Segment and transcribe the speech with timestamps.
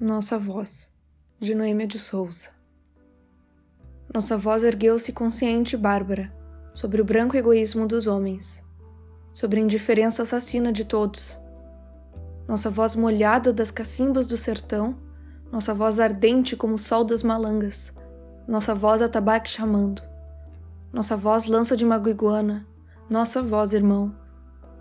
[0.00, 0.92] Nossa voz,
[1.40, 2.50] de Noêmia de Souza.
[4.14, 6.32] Nossa voz ergueu-se consciente e bárbara
[6.72, 8.64] sobre o branco egoísmo dos homens,
[9.32, 11.36] sobre a indiferença assassina de todos.
[12.46, 14.96] Nossa voz molhada das cacimbas do sertão,
[15.50, 17.92] nossa voz ardente como o sol das malangas,
[18.46, 20.00] nossa voz atabaque chamando,
[20.92, 22.64] nossa voz lança de maguiguana,
[23.10, 24.14] nossa voz, irmão.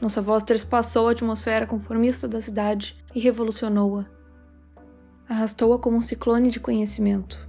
[0.00, 4.21] Nossa voz trespassou a atmosfera conformista da cidade e revolucionou-a
[5.28, 7.48] arrastou-a como um ciclone de conhecimento.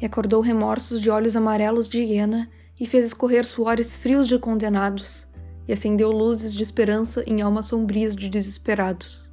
[0.00, 2.48] E acordou remorsos de olhos amarelos de hiena
[2.78, 5.28] e fez escorrer suores frios de condenados,
[5.68, 9.30] e acendeu luzes de esperança em almas sombrias de desesperados.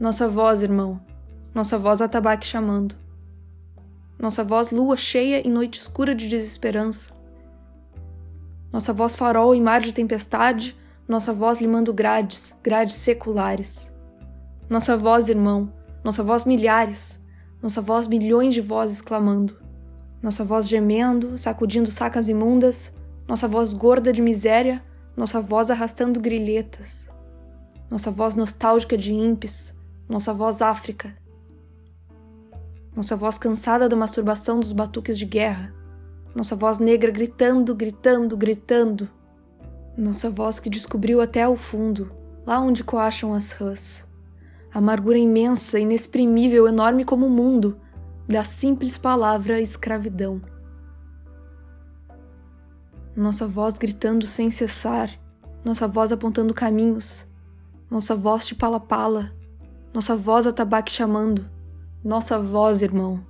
[0.00, 0.98] Nossa voz, irmão,
[1.54, 2.94] nossa voz atabaque chamando.
[4.18, 7.12] Nossa voz lua cheia em noite escura de desesperança.
[8.72, 13.92] Nossa voz farol em mar de tempestade, nossa voz limando grades, grades seculares.
[14.68, 15.72] Nossa voz, irmão,
[16.08, 17.20] nossa voz milhares,
[17.62, 19.58] nossa voz milhões de vozes clamando,
[20.22, 22.90] nossa voz gemendo, sacudindo sacas imundas,
[23.28, 24.82] nossa voz gorda de miséria,
[25.14, 27.10] nossa voz arrastando grilhetas,
[27.90, 29.74] nossa voz nostálgica de ímpes,
[30.08, 31.14] nossa voz África,
[32.96, 35.74] nossa voz cansada da masturbação dos batuques de guerra,
[36.34, 39.10] nossa voz negra gritando, gritando, gritando,
[39.94, 42.10] nossa voz que descobriu até o fundo,
[42.46, 44.07] lá onde coacham as rãs
[44.78, 47.76] amargura imensa, inexprimível, enorme como o mundo,
[48.26, 50.40] da simples palavra escravidão.
[53.16, 55.10] Nossa voz gritando sem cessar,
[55.64, 57.26] nossa voz apontando caminhos,
[57.90, 59.30] nossa voz de pala-pala,
[59.92, 61.44] nossa voz atabaque chamando,
[62.04, 63.26] nossa voz, irmão.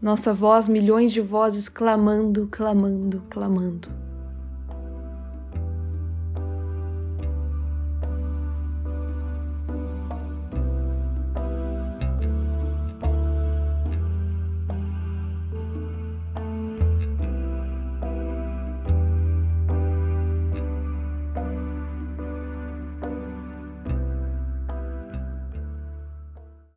[0.00, 4.07] Nossa voz, milhões de vozes clamando, clamando, clamando.